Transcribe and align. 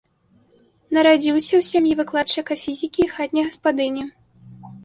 Нарадзіўся 0.97 1.51
ў 1.57 1.61
сям'і 1.71 1.93
выкладчыка 2.01 2.59
фізікі 2.65 3.01
і 3.07 3.09
хатняй 3.15 3.45
гаспадыні. 3.51 4.03